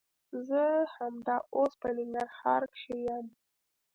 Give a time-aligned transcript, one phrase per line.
[0.47, 0.61] زه
[0.95, 3.25] همدا اوس په ننګرهار کښي يم.